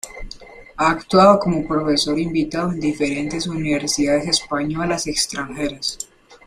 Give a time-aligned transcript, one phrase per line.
[0.77, 5.99] Ha actuado como profesor invitado en diferentes universidades españolas extranjeras.